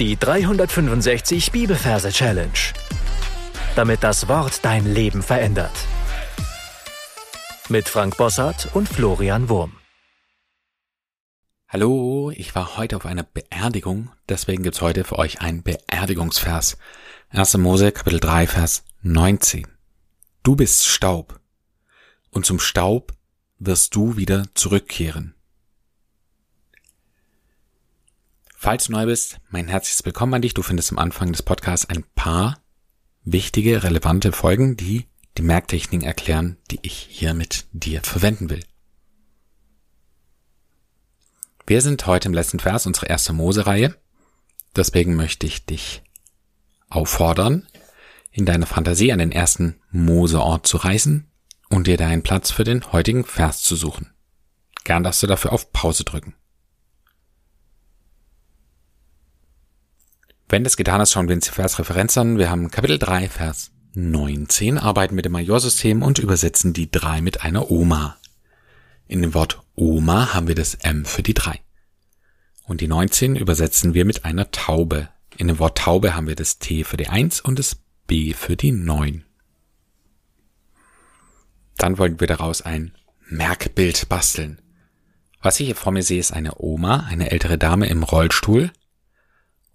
Die 0.00 0.16
365 0.16 1.52
Bibelverse 1.52 2.10
Challenge. 2.10 2.50
Damit 3.76 4.02
das 4.02 4.26
Wort 4.26 4.64
dein 4.64 4.92
Leben 4.92 5.22
verändert. 5.22 5.70
Mit 7.68 7.88
Frank 7.88 8.16
Bossart 8.16 8.74
und 8.74 8.88
Florian 8.88 9.48
Wurm. 9.48 9.76
Hallo, 11.68 12.32
ich 12.34 12.56
war 12.56 12.76
heute 12.76 12.96
auf 12.96 13.06
einer 13.06 13.22
Beerdigung, 13.22 14.10
deswegen 14.28 14.64
gibt's 14.64 14.80
heute 14.80 15.04
für 15.04 15.16
euch 15.16 15.40
einen 15.40 15.62
Beerdigungsvers. 15.62 16.76
1. 17.28 17.56
Mose 17.58 17.92
Kapitel 17.92 18.18
3 18.18 18.48
Vers 18.48 18.82
19. 19.02 19.68
Du 20.42 20.56
bist 20.56 20.88
Staub 20.88 21.38
und 22.30 22.44
zum 22.44 22.58
Staub 22.58 23.12
wirst 23.60 23.94
du 23.94 24.16
wieder 24.16 24.42
zurückkehren. 24.54 25.36
Falls 28.64 28.86
du 28.86 28.92
neu 28.92 29.04
bist, 29.04 29.40
mein 29.50 29.68
herzliches 29.68 30.06
Willkommen 30.06 30.32
an 30.32 30.40
dich. 30.40 30.54
Du 30.54 30.62
findest 30.62 30.90
am 30.90 30.96
Anfang 30.98 31.30
des 31.30 31.42
Podcasts 31.42 31.86
ein 31.86 32.02
paar 32.14 32.62
wichtige, 33.22 33.82
relevante 33.82 34.32
Folgen, 34.32 34.74
die 34.74 35.04
die 35.36 35.42
Merktechniken 35.42 36.00
erklären, 36.00 36.56
die 36.70 36.78
ich 36.80 36.94
hier 37.10 37.34
mit 37.34 37.66
dir 37.72 38.00
verwenden 38.00 38.48
will. 38.48 38.64
Wir 41.66 41.82
sind 41.82 42.06
heute 42.06 42.28
im 42.28 42.32
letzten 42.32 42.58
Vers 42.58 42.86
unserer 42.86 43.10
ersten 43.10 43.36
Mose-Reihe. 43.36 43.96
Deswegen 44.74 45.14
möchte 45.14 45.46
ich 45.46 45.66
dich 45.66 46.02
auffordern, 46.88 47.68
in 48.30 48.46
deiner 48.46 48.64
Fantasie 48.64 49.12
an 49.12 49.18
den 49.18 49.32
ersten 49.32 49.78
Mose-Ort 49.90 50.66
zu 50.66 50.78
reisen 50.78 51.30
und 51.68 51.86
dir 51.86 51.98
deinen 51.98 52.22
Platz 52.22 52.50
für 52.50 52.64
den 52.64 52.92
heutigen 52.92 53.26
Vers 53.26 53.60
zu 53.60 53.76
suchen. 53.76 54.14
Gern 54.84 55.04
darfst 55.04 55.22
du 55.22 55.26
dafür 55.26 55.52
auf 55.52 55.70
Pause 55.74 56.04
drücken. 56.04 56.34
Wenn 60.54 60.62
das 60.62 60.76
getan 60.76 61.00
ist, 61.00 61.10
schauen 61.10 61.26
wir 61.26 61.34
uns 61.34 61.46
die 61.46 61.50
Versreferenz 61.50 62.16
an. 62.16 62.38
Wir 62.38 62.48
haben 62.48 62.70
Kapitel 62.70 62.96
3, 62.96 63.28
Vers 63.28 63.72
19, 63.94 64.78
arbeiten 64.78 65.16
mit 65.16 65.24
dem 65.24 65.32
Majorsystem 65.32 66.00
und 66.00 66.20
übersetzen 66.20 66.72
die 66.72 66.88
3 66.92 67.22
mit 67.22 67.42
einer 67.42 67.72
Oma. 67.72 68.18
In 69.08 69.20
dem 69.20 69.34
Wort 69.34 69.60
Oma 69.74 70.32
haben 70.32 70.46
wir 70.46 70.54
das 70.54 70.76
M 70.76 71.06
für 71.06 71.24
die 71.24 71.34
3. 71.34 71.58
Und 72.68 72.80
die 72.80 72.86
19 72.86 73.34
übersetzen 73.34 73.94
wir 73.94 74.04
mit 74.04 74.24
einer 74.24 74.52
Taube. 74.52 75.08
In 75.36 75.48
dem 75.48 75.58
Wort 75.58 75.78
Taube 75.78 76.14
haben 76.14 76.28
wir 76.28 76.36
das 76.36 76.60
T 76.60 76.84
für 76.84 76.98
die 76.98 77.08
1 77.08 77.40
und 77.40 77.58
das 77.58 77.76
B 78.06 78.32
für 78.32 78.54
die 78.54 78.70
9. 78.70 79.24
Dann 81.78 81.98
wollten 81.98 82.20
wir 82.20 82.28
daraus 82.28 82.62
ein 82.62 82.94
Merkbild 83.28 84.08
basteln. 84.08 84.60
Was 85.42 85.58
ich 85.58 85.66
hier 85.66 85.74
vor 85.74 85.90
mir 85.90 86.04
sehe, 86.04 86.20
ist 86.20 86.32
eine 86.32 86.60
Oma, 86.60 87.08
eine 87.08 87.32
ältere 87.32 87.58
Dame 87.58 87.88
im 87.88 88.04
Rollstuhl, 88.04 88.70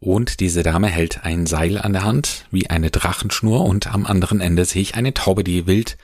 und 0.00 0.40
diese 0.40 0.62
Dame 0.62 0.88
hält 0.88 1.24
ein 1.24 1.46
Seil 1.46 1.78
an 1.78 1.92
der 1.92 2.04
Hand, 2.04 2.46
wie 2.50 2.68
eine 2.68 2.90
Drachenschnur, 2.90 3.64
und 3.64 3.86
am 3.88 4.06
anderen 4.06 4.40
Ende 4.40 4.64
sehe 4.64 4.82
ich 4.82 4.94
eine 4.94 5.14
Taube, 5.14 5.42
die 5.42 5.66
wild 5.66 5.96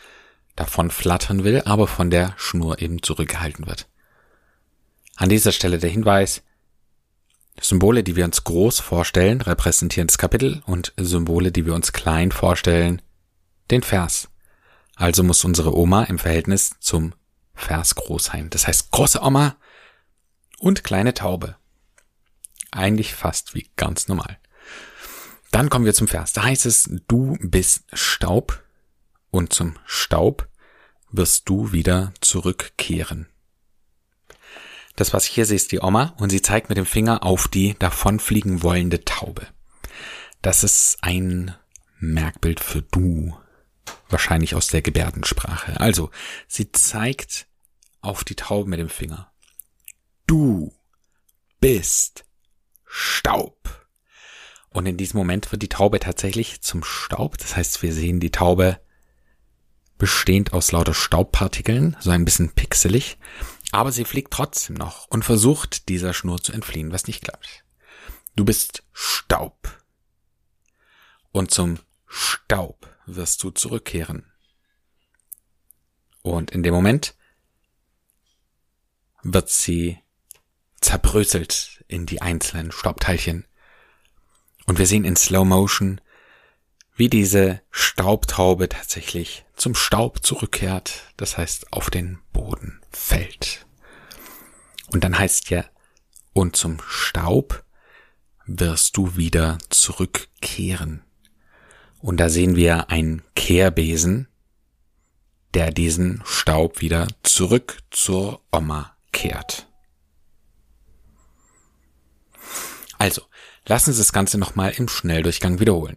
davon 0.57 0.91
flattern 0.91 1.45
will, 1.45 1.63
aber 1.65 1.87
von 1.87 2.11
der 2.11 2.35
Schnur 2.37 2.81
eben 2.81 3.03
zurückgehalten 3.03 3.67
wird. 3.67 3.89
An 5.17 5.29
dieser 5.29 5.53
Stelle 5.53 5.79
der 5.79 5.91
Hinweis, 5.91 6.43
Symbole, 7.61 8.03
die 8.03 8.17
wir 8.17 8.25
uns 8.25 8.45
groß 8.45 8.81
vorstellen, 8.81 9.41
repräsentieren 9.41 10.07
das 10.07 10.19
Kapitel 10.19 10.63
und 10.67 10.93
Symbole, 10.97 11.53
die 11.53 11.67
wir 11.67 11.75
uns 11.75 11.93
klein 11.93 12.33
vorstellen, 12.33 13.03
den 13.71 13.83
Vers. 13.83 14.29
Also 14.97 15.23
muss 15.23 15.45
unsere 15.45 15.77
Oma 15.77 16.05
im 16.05 16.19
Verhältnis 16.19 16.77
zum 16.81 17.15
Vers 17.55 17.95
groß 17.95 18.25
sein. 18.25 18.49
Das 18.51 18.67
heißt 18.67 18.91
große 18.91 19.21
Oma 19.23 19.57
und 20.59 20.85
kleine 20.85 21.15
Taube. 21.15 21.57
Eigentlich 22.73 23.15
fast 23.15 23.55
wie 23.55 23.71
ganz 23.77 24.09
normal. 24.09 24.39
Dann 25.53 25.69
kommen 25.69 25.85
wir 25.85 25.95
zum 25.95 26.09
Vers. 26.09 26.33
Da 26.33 26.43
heißt 26.43 26.67
es, 26.67 26.91
du 27.07 27.37
bist 27.41 27.85
Staub 27.93 28.65
und 29.31 29.53
zum 29.53 29.79
Staub 29.87 30.49
wirst 31.11 31.49
du 31.49 31.73
wieder 31.73 32.13
zurückkehren. 32.21 33.29
Das, 34.97 35.13
was 35.13 35.27
ich 35.27 35.35
hier 35.35 35.47
sehe, 35.47 35.57
ist 35.57 35.73
die 35.73 35.81
Oma 35.81 36.15
und 36.19 36.31
sie 36.31 36.43
zeigt 36.43 36.69
mit 36.71 36.79
dem 36.79 36.87
Finger 36.87 37.23
auf 37.23 37.49
die 37.49 37.75
davonfliegen 37.79 38.63
wollende 38.63 39.05
Taube. 39.05 39.47
Das 40.41 40.65
ist 40.65 40.99
ein 41.03 41.55
Merkbild 41.99 42.61
für 42.61 42.83
du. 42.83 43.37
Wahrscheinlich 44.09 44.55
aus 44.55 44.69
der 44.69 44.83
Gebärdensprache. 44.83 45.81
Also, 45.81 46.11
sie 46.49 46.73
zeigt 46.73 47.47
auf 48.01 48.25
die 48.25 48.35
Taube 48.35 48.69
mit 48.69 48.81
dem 48.81 48.89
Finger. 48.89 49.33
Du 50.27 50.73
bist 51.61 52.25
Staub. 52.95 53.89
Und 54.69 54.85
in 54.85 54.99
diesem 54.99 55.17
Moment 55.17 55.51
wird 55.51 55.63
die 55.63 55.71
Taube 55.71 55.99
tatsächlich 55.99 56.61
zum 56.61 56.85
Staub. 56.85 57.39
Das 57.39 57.57
heißt, 57.57 57.83
wir 57.83 57.95
sehen 57.95 58.21
die 58.21 58.31
Taube 58.31 58.79
bestehend 59.97 60.53
aus 60.53 60.73
lauter 60.73 60.93
Staubpartikeln, 60.93 61.97
so 62.01 62.11
ein 62.11 62.27
bisschen 62.27 62.53
pixelig. 62.53 63.17
Aber 63.71 63.93
sie 63.93 64.05
fliegt 64.05 64.31
trotzdem 64.31 64.77
noch 64.77 65.07
und 65.09 65.25
versucht 65.25 65.89
dieser 65.89 66.13
Schnur 66.13 66.43
zu 66.43 66.53
entfliehen, 66.53 66.93
was 66.93 67.07
nicht 67.07 67.25
klappt. 67.25 67.65
Du 68.37 68.45
bist 68.45 68.83
Staub. 68.93 69.83
Und 71.33 71.51
zum 71.51 71.79
Staub 72.07 72.95
wirst 73.07 73.43
du 73.43 73.51
zurückkehren. 73.51 74.31
Und 76.21 76.51
in 76.51 76.63
dem 76.63 76.75
Moment 76.75 77.15
wird 79.23 79.49
sie 79.49 79.99
zerbröselt 80.83 81.85
in 81.89 82.07
die 82.07 82.21
einzelnen 82.21 82.73
Staubteilchen. 82.73 83.47
Und 84.67 84.79
wir 84.79 84.87
sehen 84.87 85.05
in 85.05 85.17
Slow 85.17 85.45
Motion, 85.45 86.01
wie 86.95 87.09
diese 87.09 87.61
Staubtaube 87.71 88.69
tatsächlich 88.69 89.45
zum 89.57 89.75
Staub 89.75 90.25
zurückkehrt, 90.25 91.13
das 91.17 91.39
heißt 91.39 91.73
auf 91.73 91.91
den 91.91 92.19
Boden 92.33 92.81
fällt. 92.91 93.67
Und 94.93 95.05
dann 95.05 95.19
heißt 95.19 95.51
ja, 95.51 95.65
und 96.33 96.57
zum 96.57 96.79
Staub 96.87 97.65
wirst 98.47 98.97
du 98.97 99.17
wieder 99.17 99.59
zurückkehren. 99.71 101.03
Und 102.01 102.19
da 102.19 102.29
sehen 102.29 102.57
wir 102.57 102.91
einen 102.91 103.23
Kehrbesen, 103.35 104.29
der 105.55 105.71
diesen 105.71 106.23
Staub 106.25 106.81
wieder 106.81 107.07
zurück 107.23 107.79
zur 107.91 108.41
Oma 108.51 108.97
kehrt. 109.13 109.69
Also, 113.03 113.23
lassen 113.67 113.93
Sie 113.93 113.99
das 113.99 114.13
Ganze 114.13 114.39
nochmal 114.39 114.75
im 114.77 114.87
Schnelldurchgang 114.87 115.59
wiederholen. 115.59 115.97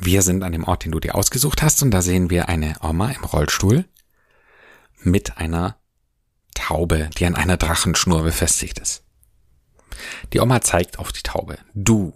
Wir 0.00 0.22
sind 0.22 0.42
an 0.42 0.50
dem 0.50 0.64
Ort, 0.64 0.84
den 0.84 0.90
du 0.90 0.98
dir 0.98 1.14
ausgesucht 1.14 1.62
hast, 1.62 1.84
und 1.84 1.92
da 1.92 2.02
sehen 2.02 2.30
wir 2.30 2.48
eine 2.48 2.74
Oma 2.80 3.12
im 3.12 3.22
Rollstuhl 3.22 3.84
mit 4.98 5.38
einer 5.38 5.78
Taube, 6.54 7.10
die 7.16 7.26
an 7.26 7.36
einer 7.36 7.56
Drachenschnur 7.56 8.24
befestigt 8.24 8.80
ist. 8.80 9.04
Die 10.32 10.40
Oma 10.40 10.60
zeigt 10.62 10.98
auf 10.98 11.12
die 11.12 11.22
Taube. 11.22 11.58
Du 11.74 12.12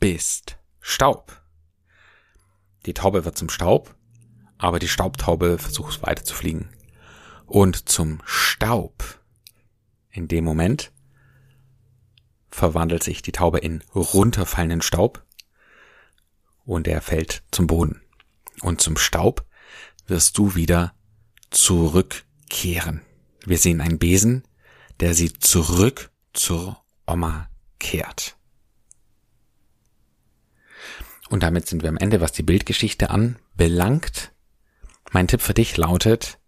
bist 0.00 0.56
Staub. 0.80 1.38
Die 2.86 2.94
Taube 2.94 3.26
wird 3.26 3.36
zum 3.36 3.50
Staub, 3.50 3.94
aber 4.56 4.78
die 4.78 4.88
Staubtaube 4.88 5.58
versucht 5.58 6.00
weiter 6.00 6.24
zu 6.24 6.34
fliegen. 6.34 6.70
Und 7.44 7.90
zum 7.90 8.22
Staub. 8.24 9.20
In 10.08 10.28
dem 10.28 10.44
Moment 10.44 10.92
verwandelt 12.52 13.02
sich 13.02 13.22
die 13.22 13.32
Taube 13.32 13.58
in 13.58 13.82
runterfallenden 13.94 14.82
Staub 14.82 15.24
und 16.64 16.86
er 16.86 17.00
fällt 17.00 17.42
zum 17.50 17.66
Boden. 17.66 18.02
Und 18.60 18.80
zum 18.80 18.96
Staub 18.96 19.44
wirst 20.06 20.38
du 20.38 20.54
wieder 20.54 20.94
zurückkehren. 21.50 23.00
Wir 23.44 23.58
sehen 23.58 23.80
einen 23.80 23.98
Besen, 23.98 24.44
der 25.00 25.14
sie 25.14 25.32
zurück 25.32 26.10
zur 26.34 26.80
Oma 27.06 27.48
kehrt. 27.80 28.36
Und 31.30 31.42
damit 31.42 31.66
sind 31.66 31.82
wir 31.82 31.88
am 31.88 31.96
Ende, 31.96 32.20
was 32.20 32.32
die 32.32 32.42
Bildgeschichte 32.42 33.08
anbelangt. 33.08 34.32
Mein 35.10 35.26
Tipp 35.26 35.40
für 35.40 35.54
dich 35.54 35.76
lautet, 35.78 36.38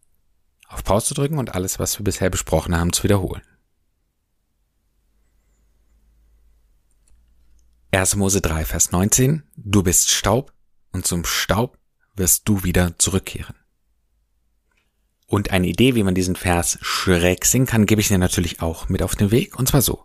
auf 0.69 0.85
Pause 0.85 1.09
zu 1.09 1.15
drücken 1.15 1.39
und 1.39 1.55
alles, 1.55 1.79
was 1.79 1.99
wir 1.99 2.05
bisher 2.05 2.29
besprochen 2.29 2.77
haben, 2.77 2.93
zu 2.93 3.03
wiederholen. 3.03 3.43
1. 7.97 8.17
Mose 8.17 8.41
3, 8.41 8.65
Vers 8.65 8.93
19. 8.93 9.43
Du 9.57 9.83
bist 9.83 10.11
Staub 10.11 10.53
und 10.93 11.07
zum 11.07 11.25
Staub 11.25 11.79
wirst 12.17 12.49
du 12.49 12.65
wieder 12.65 12.99
zurückkehren. 12.99 13.57
Und 15.27 15.51
eine 15.51 15.67
Idee, 15.67 15.95
wie 15.95 16.03
man 16.03 16.15
diesen 16.15 16.37
Vers 16.37 16.79
schräg 16.81 17.45
singen 17.45 17.67
kann, 17.67 17.87
gebe 17.87 18.01
ich 18.01 18.09
dir 18.09 18.19
natürlich 18.19 18.63
auch 18.63 18.89
mit 18.89 19.03
auf 19.03 19.17
den 19.17 19.31
Weg. 19.31 19.59
Und 19.59 19.69
zwar 19.69 19.83
so. 19.83 20.05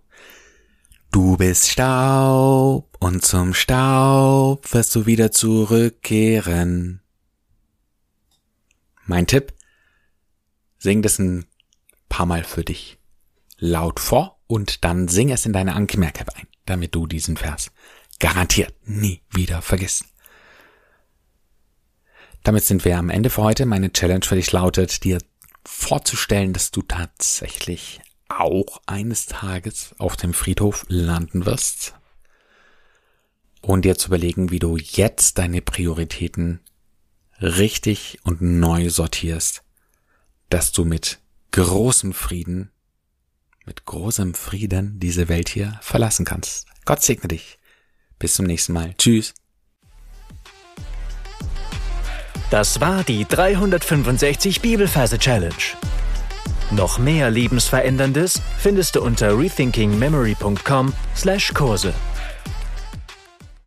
Du 1.12 1.38
bist 1.38 1.68
Staub 1.68 2.96
und 3.00 3.26
zum 3.26 3.54
Staub 3.54 4.72
wirst 4.74 4.96
du 4.96 5.06
wieder 5.06 5.32
zurückkehren. 5.32 7.02
Mein 9.06 9.28
Tipp, 9.28 9.54
sing 10.78 11.02
das 11.02 11.20
ein 11.20 11.46
paar 12.08 12.26
Mal 12.26 12.44
für 12.44 12.64
dich. 12.64 13.00
Laut 13.58 14.00
vor 14.00 14.39
und 14.50 14.84
dann 14.84 15.08
sing 15.08 15.30
es 15.30 15.46
in 15.46 15.54
deine 15.54 15.76
Anmerk-App 15.76 16.36
ein, 16.36 16.48
damit 16.66 16.96
du 16.96 17.06
diesen 17.06 17.38
Vers 17.38 17.72
garantiert 18.18 18.74
nie 18.84 19.22
wieder 19.30 19.62
vergisst. 19.62 20.06
Damit 22.44 22.64
sind 22.64 22.84
wir 22.84 22.98
am 22.98 23.12
Ende 23.12 23.30
für 23.30 23.44
heute. 23.44 23.68
Meine 23.68 23.94
Challenge 23.94 24.26
für 24.26 24.36
dich 24.36 24.52
lautet, 24.52 25.04
dir 25.04 25.20
vorzustellen, 25.64 26.52
dass 26.52 26.72
du 26.72 26.82
tatsächlich 26.82 28.02
auch 28.28 28.82
eines 28.88 29.28
Tages 29.28 29.94
auf 30.00 30.18
dem 30.18 30.34
Friedhof 30.34 30.84
landen 30.88 31.46
wirst 31.46 31.94
und 33.62 33.86
dir 33.86 33.98
zu 33.98 34.08
überlegen, 34.08 34.50
wie 34.50 34.60
du 34.60 34.78
jetzt 34.78 35.38
deine 35.38 35.62
Prioritäten 35.62 36.62
richtig 37.40 38.18
und 38.24 38.42
neu 38.42 38.90
sortierst, 38.90 39.64
dass 40.50 40.72
du 40.72 40.86
mit 40.86 41.20
großem 41.52 42.14
Frieden, 42.14 42.72
mit 43.70 43.86
großem 43.86 44.34
Frieden 44.34 45.00
diese 45.00 45.30
Welt 45.30 45.48
hier 45.48 45.78
verlassen 45.82 46.26
kannst. 46.26 46.66
Gott 46.86 47.04
segne 47.04 47.28
dich. 47.28 47.60
Bis 48.18 48.34
zum 48.34 48.48
nächsten 48.48 48.74
Mal. 48.74 48.96
Tschüss. 48.98 49.36
Das 52.50 52.82
war 52.82 53.04
die 53.04 53.26
365 53.26 54.62
Bibelferse 54.62 55.20
Challenge. 55.20 55.54
Noch 56.72 56.98
mehr 56.98 57.30
Lebensveränderndes 57.30 58.42
findest 58.58 58.96
du 58.96 59.04
unter 59.04 59.38
rethinkingmemory.com/Kurse. 59.38 61.94